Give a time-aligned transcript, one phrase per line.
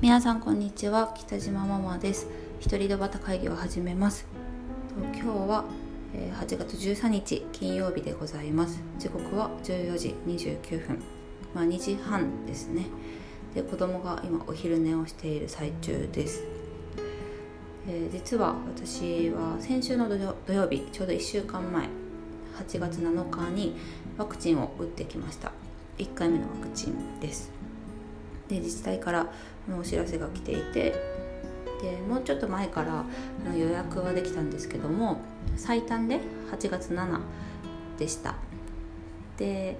[0.00, 1.12] 皆さんこんにちは。
[1.12, 2.28] 北島ママです。
[2.60, 4.28] 一人ドバタ会議を始めます。
[5.12, 5.64] 今日は
[6.40, 8.80] 8月13日金曜日でございます。
[8.96, 11.02] 時刻は14時29分。
[11.52, 12.86] まあ2時半ですね。
[13.56, 16.44] で子供が今お昼寝をしている最中です。
[17.88, 21.88] え、実は私は先週の土曜日ちょうど1週間前
[22.64, 23.76] 8月7日に
[24.16, 25.50] ワクチンを打ってきました。
[25.98, 27.57] 1回目のワクチンです。
[28.48, 29.26] で自治体から
[29.68, 30.94] のお知らせが来ていて
[31.80, 33.04] でもうちょっと前から
[33.54, 35.20] 予約はできたんですけども
[35.56, 37.20] 最短で8月7
[37.98, 38.34] でした。
[39.36, 39.78] で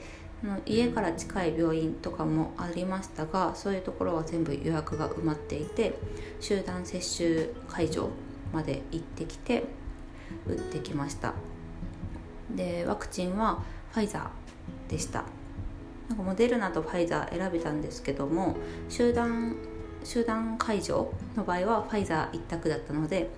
[0.67, 5.99] 家から近い病院とかもありましたがそういうところは全部予約が埋まっていて
[6.39, 8.09] 集団接種会場
[8.53, 9.65] まで行ってきて
[10.47, 11.35] 打ってきました。
[12.55, 15.25] でワクチンはファイザーでした。
[16.09, 18.57] なんかモデルナとファイザー選べたんですけども
[18.89, 19.57] 集団
[20.05, 23.29] 集団会場の場合はファイザー一択だったので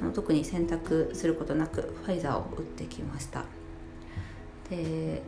[0.00, 3.44] あの特に選択することなくファイザーを打ってきました。
[4.70, 5.22] で、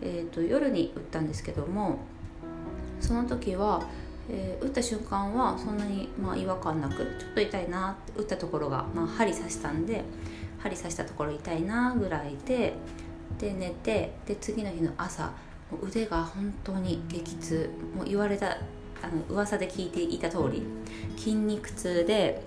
[0.00, 1.98] えーと、夜に打ったんですけども
[3.00, 3.82] その時は、
[4.30, 10.02] えー、打った瞬間はそんなに、まあ、違和感なくちょっと痛いなって打ったところが、まあ、針刺したんで
[10.58, 12.74] 針刺したところ痛いなぐらいで
[13.38, 15.30] で寝てで次の日の朝
[15.82, 17.70] 腕が本当に激痛。
[17.94, 18.58] もう言われた
[19.02, 20.62] あの噂で聞いていた通り
[21.16, 22.42] 筋肉痛で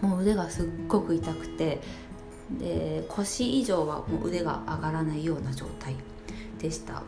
[0.00, 1.80] もう腕がすっごく痛くて
[2.58, 5.94] で腰以上はもう腕が上がらないような状態
[6.58, 7.02] でした。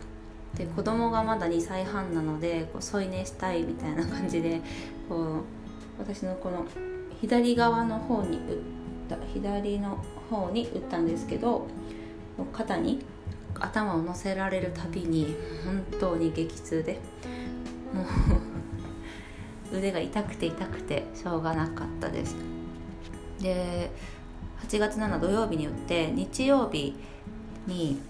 [0.55, 4.61] で子供がまだ2歳半なのでこう添い寝したいみたいな感じで
[5.09, 5.43] こう
[5.99, 6.67] 私のこの
[7.23, 8.57] 左側の方に打っ
[9.09, 11.67] た左の方に打ったんですけど
[12.53, 13.03] 肩に
[13.63, 17.01] 頭を乗せられるたびに本当に激痛で
[17.93, 18.03] も
[19.73, 22.37] う腕が痛くて痛くてしょうがなかったです。
[23.41, 23.91] で
[24.69, 26.97] 8月7土曜日に打って日曜日
[27.67, 28.01] に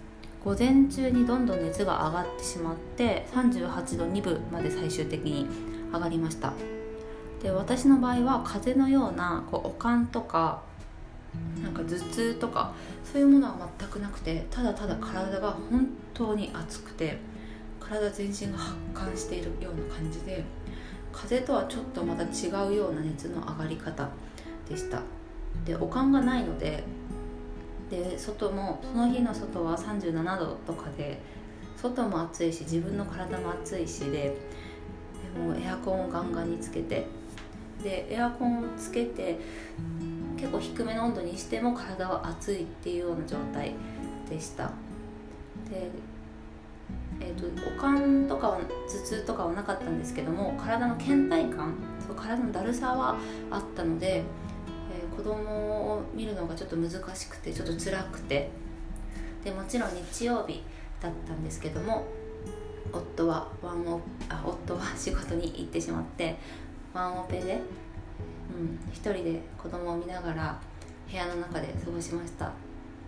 [0.44, 5.46] 午前中にどんどん熱が上がってしまって38度2分まで最終的に
[5.92, 6.52] 上がりました。
[7.42, 10.62] で私の場合は風邪のようなこう悪寒とか
[11.62, 17.18] なんか頭痛とかそういうものは全くなくてただただ体が本当に熱くて
[17.80, 20.44] 体全身が発汗しているような感じで
[21.12, 24.08] 風邪とはちょっとまた違うような熱の上がり方
[24.68, 25.02] でした。
[25.66, 26.82] でおかんがないので
[27.90, 31.20] で外もその日の外は37度とかで
[31.76, 37.06] 外も暑いし自分の体も暑いしででもエアコンをガンガンにつけて
[37.82, 39.38] でエアコンをつけて
[40.42, 43.76] 結構低めの温度にしても体は熱いっていうような状態
[44.28, 44.72] でした。
[45.70, 45.88] で
[47.20, 53.16] えーと、おかんとかは頭痛とかはなかったんですけども体の倦怠感そう体のだるさは
[53.48, 58.50] あったので、えー、子供を見るのがちょっと難しくてちょっと辛くて。
[59.44, 60.62] でもちろん日曜日
[61.00, 62.06] だったんですけども
[62.92, 66.36] 夫はワンオあ夫は仕事に行ってしまって
[66.92, 67.60] ワンオペで
[68.58, 70.60] うん、一人で子供を見ながら
[71.10, 72.52] 部屋の中で過ごしました。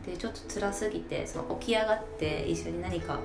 [0.06, 3.18] でちょっと辛すぎてその起き上がって一緒に何か、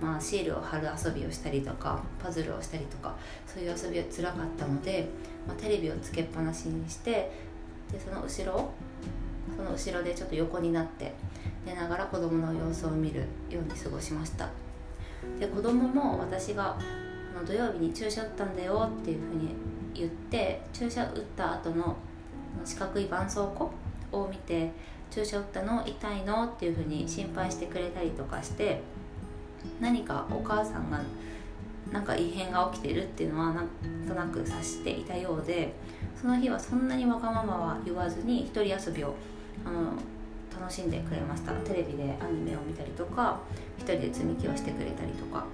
[0.00, 3.14] まあ、シールを貼る遊びをしたりとかパズルをしたりとか
[3.46, 5.08] そういう遊びは辛かったので、
[5.46, 7.30] まあ、テレビをつけっぱなしにして
[7.92, 8.70] でその後ろ
[9.56, 11.14] その後ろでちょっと横になって
[11.64, 14.48] 寝ながら子供の様子を見るように過ごしました。
[15.38, 16.78] で子供も私が
[17.46, 19.48] 土曜日に注射打ったんだよっていうふうに
[19.94, 21.96] 言って注射打った後の
[22.64, 23.48] 四角い絆創
[24.12, 24.70] 膏を見て
[25.10, 28.80] 注射打ったの痛いのっていうふうに心配してくれたりとかして
[29.80, 31.00] 何かお母さんが
[31.92, 33.68] なんか異変が起きてるっていうのはなん
[34.06, 35.72] となく察していたようで
[36.20, 39.14] その日はそんなにわがままは言わずに一人遊びを
[39.64, 39.92] あの
[40.60, 41.52] 楽しんでくれました。
[41.52, 43.38] テレビでアニメを見たりとか
[43.78, 45.44] 一人で積み木をしてくれたりとか。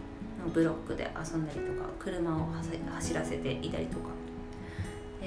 [0.53, 2.49] ブロックで遊んだりとか車を
[2.95, 4.11] 走らせていたりとか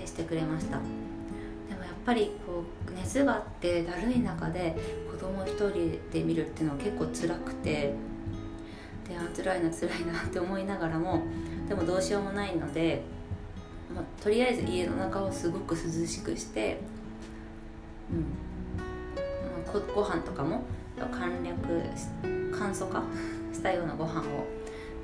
[0.06, 0.78] してくれました。
[0.78, 4.76] でもやっぱりこう熱があってだるい中で
[5.12, 7.94] 子供一人で見るっていうのは結構辛くて
[9.08, 11.24] であ辛いな辛いなって思いながらも
[11.68, 13.02] でもどうしようもないので、
[13.94, 16.80] まあ、とりあえず家の中をすごく涼しくして、
[18.12, 18.20] うん。
[19.66, 20.64] まあ、ご飯とかも
[21.12, 21.58] 簡略
[22.58, 23.04] 簡素化
[23.54, 24.24] したようなご飯を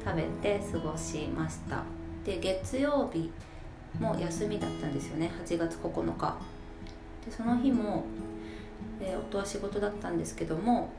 [0.05, 1.83] 食べて過ごしました。
[2.25, 3.31] で月曜日
[3.99, 5.31] も休みだったんですよね。
[5.45, 6.37] 8月9日。
[7.25, 8.03] でその日も、
[8.99, 10.89] えー、夫は仕事だったんですけども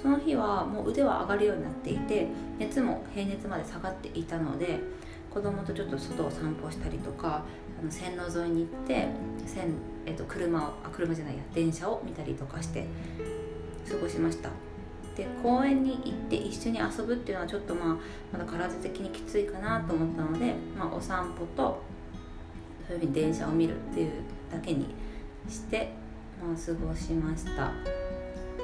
[0.00, 2.26] その日はもう腕は上がるようになっていて
[2.58, 4.80] 熱も平熱まで下がっていたので
[5.32, 7.44] 子供とちょっと外を散歩したりとか
[7.80, 9.06] あの線路沿いに行って
[9.46, 9.74] 線、
[10.04, 12.86] えっと、車をあ車じゃないや電車を見たりとかして
[13.88, 14.50] 過ごしました。
[15.16, 17.96] で公園に行って一緒に遊ぶっていうのはちょっとまあ
[18.32, 21.82] まだ体的にきついかなと思ったので、まあ、お散歩と
[22.88, 24.12] そういうふうに電車を見るっていう
[24.50, 24.94] だけに
[25.48, 25.92] して、
[26.42, 27.72] まあ、過ごしました。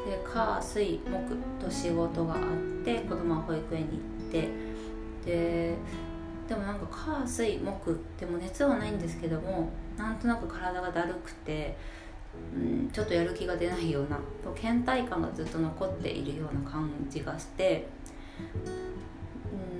[0.07, 2.41] で火水木と仕事があっ
[2.85, 4.49] て子供は保育園に行って
[5.27, 5.75] で
[6.49, 9.69] でもなんか火水木でも熱はないんですけども
[9.99, 11.77] なんとなく体がだるくて、
[12.55, 14.19] うん、ちょっとやる気が出ないような
[14.55, 17.87] 倦怠感がずっと残っているような感じがして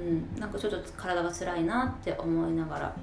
[0.03, 2.97] うんなんかちょっと体が辛いなって思いながら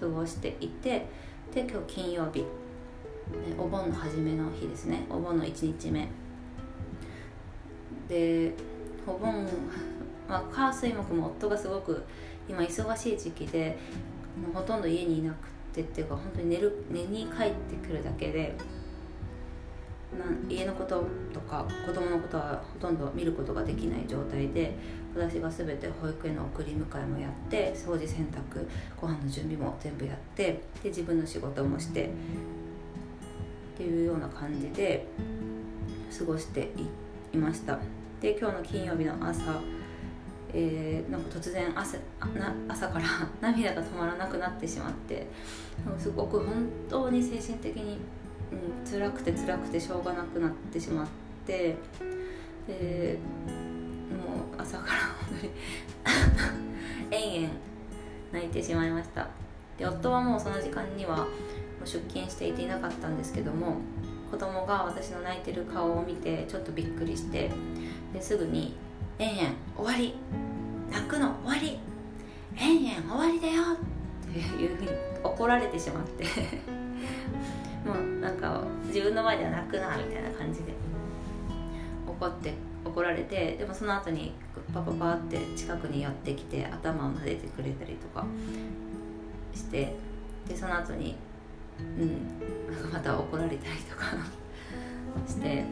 [0.00, 1.06] 過ごしていて
[1.54, 2.44] で今日金曜日
[3.58, 5.04] お盆の初めの日ですね。
[5.10, 6.08] お盆の1日目。
[8.08, 8.54] で
[9.06, 9.46] お盆
[10.28, 12.04] まあ、火水木も夫がすごく
[12.48, 13.78] 今忙しい時期で
[14.52, 18.54] ほとんど家にいなくてっていうか本当に寝る寝に帰ってくるだけで
[20.48, 24.74] 家のこととか子供のことはほとんど見ることができない状態で
[25.14, 28.66] 私が全て保育園の送り迎えもやって掃除洗濯
[29.00, 32.08] ご飯の準備も全部やってで自分の仕事もしてっ
[33.76, 35.06] ていうような感じで
[36.16, 36.70] 過ごして
[37.32, 37.78] いました。
[38.20, 39.60] で今日の金曜日の朝
[40.52, 41.98] えー、なんか突然朝
[42.68, 43.04] 朝から
[43.40, 45.26] 涙が止まらなくなってしまって
[45.98, 47.98] すごく本当に精神的に、
[48.52, 51.06] うん、辛くて辛くてしょうがなくなってしまっ
[51.46, 51.76] て
[52.66, 53.18] で
[54.10, 54.92] もう朝から
[55.28, 55.52] 本当に
[57.10, 57.54] 延々
[58.32, 59.28] 泣いてしまいました。
[59.78, 61.26] で夫はもうその時間には
[61.84, 63.76] 出勤していていなかったんですけども
[64.30, 67.50] 子供が私の泣いてる顔を見てちょっとびっくりして
[68.12, 68.76] ですぐに
[69.18, 70.14] 「えんえん終わり
[70.90, 71.78] 泣くの終わり
[72.56, 74.88] えんえん終わりだよ」っていうふうに
[75.22, 76.24] 怒られてしまって。
[77.84, 80.72] もうなんか自分の前では泣くなみたいな感じで
[82.06, 82.54] 怒って
[82.84, 84.32] 怒られてでもその後に
[84.72, 88.26] パパパって近くに寄ってきて頭を撫でてくれたりとか
[89.54, 89.94] して
[90.48, 91.16] でその後に
[91.78, 94.06] うんまた怒られたりとか
[95.26, 95.64] して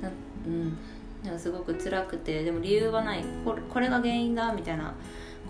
[0.00, 0.10] な
[0.46, 0.76] うん
[1.24, 3.24] でもすごく辛くてでも理由はない。
[3.44, 4.94] これこれが原因だみたいな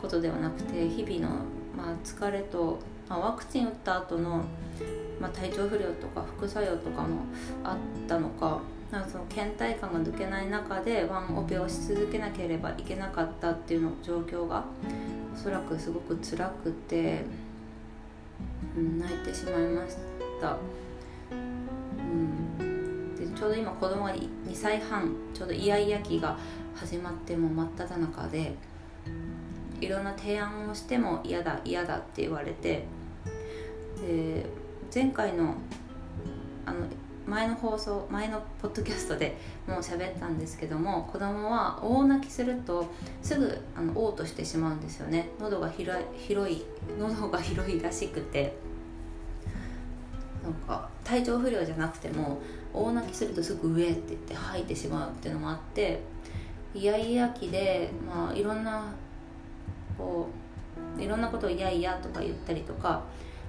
[0.01, 1.41] ことではなくて日々の、
[1.77, 4.45] まあ、疲れと、まあ、ワクチン打った後の、
[5.21, 7.23] まあ、体調不良とか副作用とかも
[7.63, 8.61] あったのか
[8.91, 14.65] なんかその倦怠感が抜けない中でワンオペをし続けなければいけなかったっていうの状況が
[15.35, 17.25] おそらくすごく辛くて、
[18.77, 19.97] うん、泣いてしまいまし
[20.41, 20.57] た。
[21.31, 26.39] うんでちょうど今子供が2歳半ちょうどイヤイヤ期が
[26.75, 28.55] 始まっても真っ只中で
[29.81, 32.85] いろんな提案をしても嫌だ嫌だって言われて
[34.01, 34.47] で
[34.95, 35.55] 前回の
[36.67, 36.87] あの
[37.27, 39.37] 前の放送前のポッドキャストで
[39.67, 42.87] もう喋ったんですけども子供は大泣きすると
[43.23, 45.31] すぐあの嘔吐してしまうんですよね。
[45.41, 45.99] 喉が広
[46.53, 46.65] い
[46.99, 48.55] 喉が広いらしくて。
[50.45, 52.39] なんか体調不良じゃなくても
[52.75, 56.01] 大泣きするとすぐ上って言って吐いてしまうっていうのもあって
[56.75, 58.85] イヤイヤ期で、まあ、いろんな
[59.97, 60.29] こ
[60.99, 63.03] ういろんなことを嫌々とか言ったりとか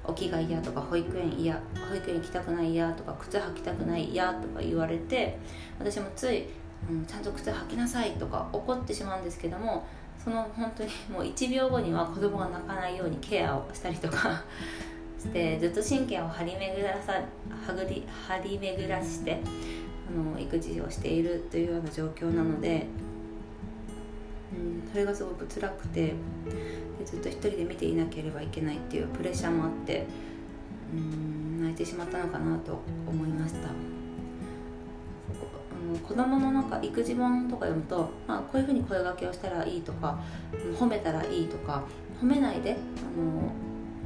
[0.08, 1.60] 起きが嫌とか保育園嫌
[1.90, 5.38] 保育園行きたくない嫌とか靴履きたくない嫌とか言われて
[5.80, 6.46] 私もつい、
[6.90, 9.86] うん、ちゃんと靴履きなさいとか怒ってしまうんですけども
[10.24, 14.44] その本当にもう1秒後には子供が泣かないようにケアをしたりとか
[15.20, 19.40] してずっと神経を張り巡らさはぐり張り巡らして
[20.08, 22.86] あの育児をしているというような状況なので、
[24.54, 26.14] うん、それがすごく辛くてで
[27.06, 30.06] ずっと一人で見ていなければいけないっていうプレッシャーもあって
[30.94, 33.70] うん泣いてしまったのかなと思いました。
[36.08, 40.20] 子供のなんか育児本とか読むと、まあ、こういうふうに声がけをしたらいいとか
[40.80, 41.84] 褒めたらいいとか
[42.22, 42.76] 褒めないであ
[43.20, 43.52] の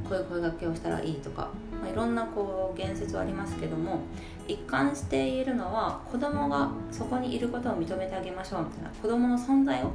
[0.08, 1.48] こういう声がけをしたらいいとか、
[1.80, 4.00] まあ、いろんなこう言説はありますけども
[4.48, 9.90] 一貫しているのは子供がそこにいることを認めてあげましょうみたいな子供の存在を、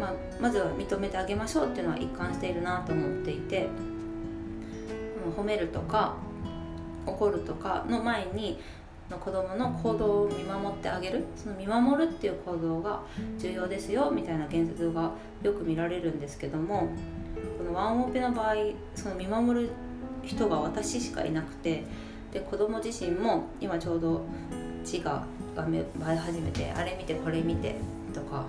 [0.00, 3.68] まあ、まずは認めてあげましょうっていうのは一貫しているなと思っていて
[5.36, 6.16] 褒めるとか
[7.06, 8.58] 怒るとかの前に
[9.10, 11.24] の子供の行動を見守ってあげる。
[11.36, 13.02] その見守るっていう行動が
[13.38, 16.88] 重要ですよみたいな言説がよく見られるんですけども
[17.58, 18.54] このワンオペの場合
[18.94, 19.70] その見守る
[20.22, 21.84] 人が私しかいなくて
[22.32, 24.24] で子供自身も今ちょうど
[24.84, 27.76] 字がが芽生え始めてあれ見てこれ見て
[28.12, 28.44] とか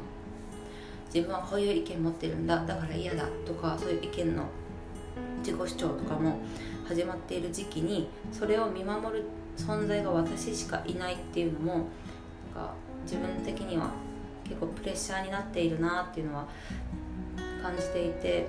[1.16, 4.44] 自分はこういう意見持ってるんだだから嫌だとかそういう意見の
[5.38, 6.40] 自己主張とかも
[6.86, 9.24] 始まっている時期にそれを見守る
[9.56, 11.84] 存在が私しかいないっていうのもなん
[12.66, 13.92] か自分的には
[14.44, 16.48] 結構プレッシャーになっているなっていうのは
[17.64, 18.48] 感じていて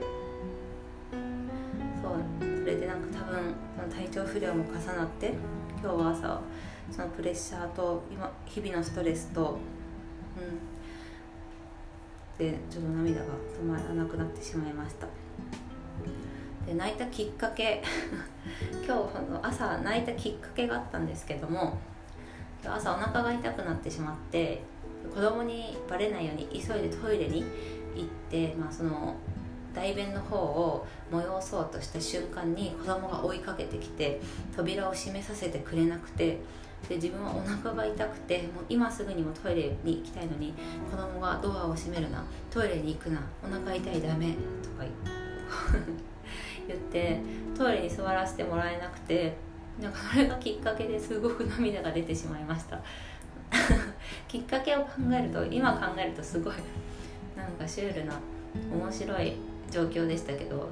[2.03, 5.35] そうそれでなんか多分その体調不良も重なって
[5.81, 6.41] 今日は朝
[6.91, 9.57] そのプレッシャーと今日々のストレスと
[10.37, 10.76] うん
[12.39, 13.27] でちょっと涙が
[13.59, 15.07] 止まらなくなってしまいました。
[16.67, 17.83] で泣いたきっかけ。
[18.87, 19.01] 今日
[19.43, 21.79] 朝泣いたきっかけがあったんですけども
[22.63, 24.63] 今日朝お腹が痛くなってしまって
[25.13, 27.45] 子供にバレないように急いでトイレに
[27.95, 29.15] 行って、まあ、その
[29.75, 34.21] 大便の方を催そうとした瞬間に子供が追いかけてきて
[34.57, 36.39] 扉を閉めさせてくれなくて
[36.89, 40.55] で自分はお腹が痛くてもう今すぐにもトイレに行きたいのに
[40.91, 44.85] 子供がドアを閉めるなトイレに行くなお腹痛いダメとか
[46.69, 47.21] 言って
[47.57, 49.35] トイレに座らせてもらえなくて
[49.81, 52.81] なんかそれがきっかけですごく涙が出てしまいました。
[54.29, 56.55] きっかけを考えると今考えるとすごい
[57.37, 58.15] なんかシュールな
[58.73, 59.35] 面白い
[59.71, 60.69] 状況でしたけど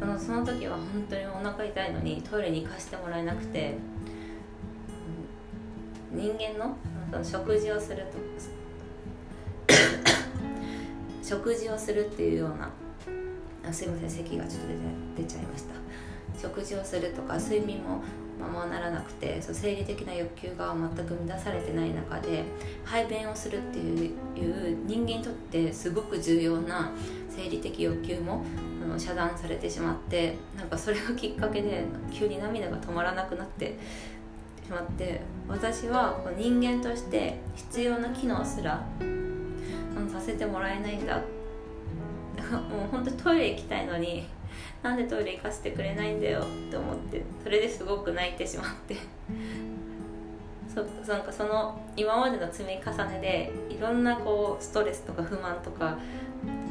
[0.00, 3.74] そのその時は本当にお腹痛いのにトイレに行かせてもらえなくて
[6.16, 6.76] 人間の
[7.10, 8.04] その食事をする
[9.66, 9.72] と
[11.22, 12.70] 食事をするっていうような
[13.68, 14.68] あすいません咳がちょっと
[15.16, 15.74] 出出ちゃいました。
[16.40, 18.02] 食事をするとか睡眠も
[18.38, 22.44] ままならなくてそう生理的な欲求が全く満たされてない中で
[22.84, 26.90] 排便をするっていう人間にとってすごく重要な
[27.30, 28.44] 生理的欲求も
[28.84, 33.78] あの遮断されてしまってなんかそれがきっかけで急に涙が止まらなくなって
[34.66, 38.84] しまって私は人間として必要な機能すら
[40.10, 41.20] させてもらえないんだ。
[42.50, 44.26] もう本当トイレ行きたいのに
[44.82, 46.40] なんでトイレ行かせてくれないんだよ。
[46.40, 48.96] って思ってそれですごく泣いてしまって。
[50.68, 55.96] そなんかその今までの積み重ねでいろんなこうストレスとか不満とか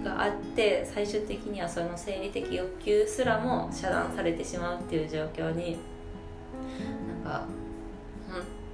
[0.03, 5.77] があって最終的にはその生理的欲求すらも遮断されてしまうっていう状況に
[7.23, 7.47] なんか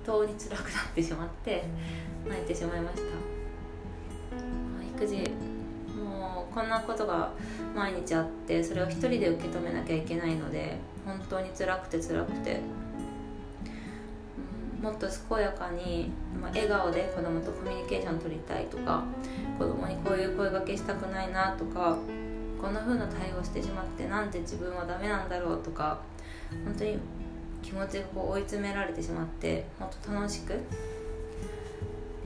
[0.05, 1.63] 当に辛くなってしまって
[2.27, 3.01] 泣いてしまいました。
[4.96, 5.31] 育児
[5.96, 7.31] もうこんなことが
[7.75, 12.60] 毎日あってそれを一人で受け止めなきゃいけないので本当に辛くて辛くて、
[14.81, 19.03] もっと健やかに、まあ、笑顔で子供とコミュニケーション取りたいとか
[19.58, 21.98] 子供にこういう声がけしたくないなとか
[22.62, 26.00] こんな風な対応してしまってなんで自分はダメなんだろうとか
[26.65, 26.98] 本当に
[27.61, 30.57] 気持ちがこう追い詰められてしまってもっと楽しくや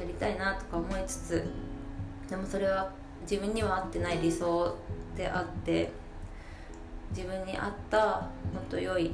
[0.06, 1.44] りたいなとか思いつつ
[2.30, 4.76] でもそれは自分には合ってない理想
[5.16, 5.92] であって
[7.16, 9.12] 自分に合ったもっと良い、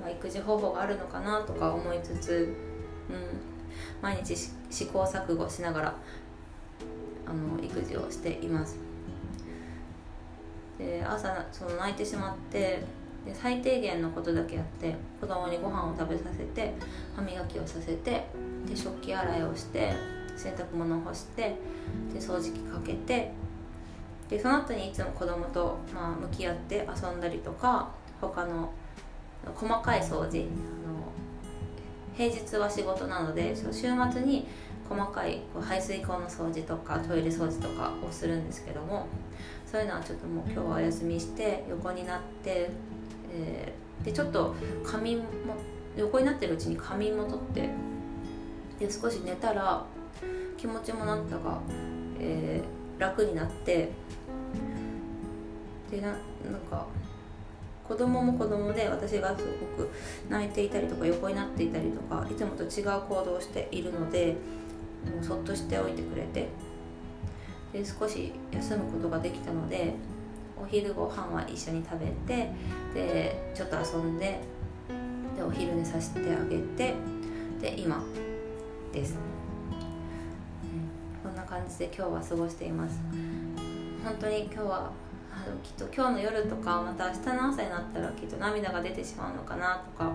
[0.00, 2.54] まあ、育児方法があるのかなとか思いつつ、
[3.10, 3.16] うん、
[4.00, 4.36] 毎日
[4.70, 5.96] 試行錯誤しながら
[7.26, 8.76] あの育児をしています。
[10.78, 12.82] で朝その泣いてしまって
[13.24, 16.74] で最低限のことだけやって子供にご飯を食べさせて
[17.14, 18.26] 歯磨きをさせて
[18.66, 19.92] で食器洗いをして
[20.36, 21.56] 洗濯物を干して
[22.12, 23.32] で掃除機かけて
[24.28, 28.72] でその後にいつも子供とまあ向き合って遊んだりとか他の
[29.54, 31.12] 細かい掃除あの
[32.16, 34.46] 平日は仕事なので週末に
[34.88, 39.06] 細かいこう排水口の掃除とかトイレ掃除とかをするんですけども
[39.66, 42.68] そういうのはちょっともう今日はお休みして横になって、
[43.34, 45.24] えー、でちょっと仮眠も
[45.96, 47.68] 横になってるうちに仮眠もとって
[48.78, 49.84] で少し寝たら
[50.56, 51.60] 気持ちもなんだか、
[52.20, 53.90] えー、楽になって
[55.90, 56.18] でななん
[56.70, 56.86] か
[57.86, 59.44] 子供も子供で私がす
[59.76, 59.90] ごく
[60.28, 64.36] 泣いていたりとか横になっていたりとかいつもと違う行動をしているので
[65.14, 66.48] もうそっとしておいてくれて
[67.72, 69.94] で少し休むことができたので
[70.62, 72.50] お昼ご飯は一緒に食べて
[72.94, 74.40] でちょっと遊んで
[75.36, 76.94] でお昼寝させてあげて
[77.60, 78.02] で今
[78.92, 79.16] です、
[81.22, 83.00] こんな感じで今日は過ごしています。
[84.04, 84.90] 本当に今日は
[85.32, 90.12] あのきっと今日の夜とかまた明日の朝になったらきっと涙が出てしまうのかなとか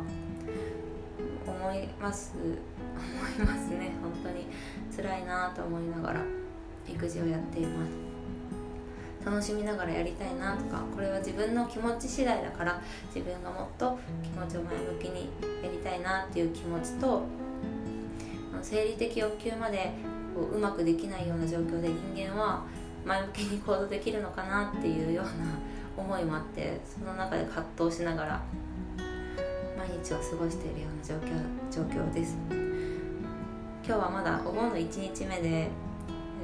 [1.46, 2.34] 思います。
[2.38, 3.92] 思いますね。
[4.01, 4.48] 本当に
[4.96, 6.22] 辛いなと思いながら
[6.88, 8.07] 育児をやっています。
[9.27, 12.81] 楽しみながらやりたいなとかこれは自分の気持ち次第だから
[13.13, 15.29] 自分がもっと気持ちを前向きに
[15.62, 17.24] やりたいなっていう気持ちと
[18.62, 19.91] 生理的欲求まで
[20.34, 22.63] こううまくできないような状況で人間は
[23.05, 25.31] 前向きに行動できるのかなっていうような
[25.98, 28.41] 思いもあってその中で葛藤しながら
[29.77, 32.38] 毎日を過ごしているような状況状況です。
[33.86, 35.69] 今日はまだお盆の1日目で、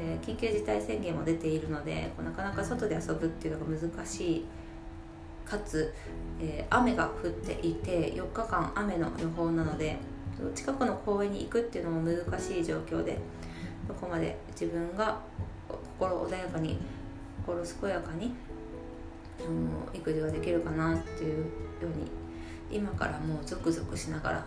[0.03, 4.45] え、緊急事態宣言も出ているのでなかなか外で遊ぶっていうのが難しい。
[5.45, 5.93] かつ、
[6.39, 9.97] えー、雨が降っていて4日間雨の予報なので
[10.55, 13.17] 近くの公園に行くっていうのも難しい状況で
[13.87, 15.19] どこまで自分が
[15.99, 16.77] 心穏やかに
[17.45, 18.33] 心健やかに
[19.39, 21.45] あの育児ができるかなっていうよ
[21.83, 22.11] うに
[22.71, 24.37] 今からもうゾクゾクしながら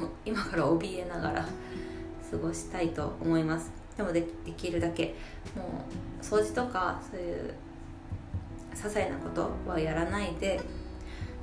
[0.00, 1.48] もう今から怯えながら
[2.30, 3.70] 過ごしたいと思います。
[4.00, 5.14] でもでできるだけ。
[5.54, 5.84] も
[6.20, 7.54] う掃除とかそういう
[8.72, 10.60] 些細なことはやらないで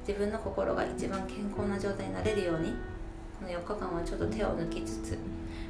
[0.08, 2.74] 自分の心が一番健康な状態になれるように
[3.40, 5.18] この4日間はちょっと手を抜きつつ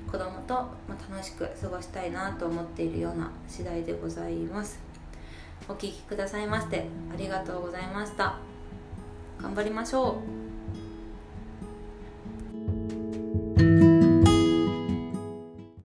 [0.09, 0.53] 子供と
[0.87, 4.79] 楽しく過ごしたいなと思っているような次第でございます。
[5.67, 8.37] お聴きくださいましてありがとうございました。
[9.41, 10.36] 頑張りましょう。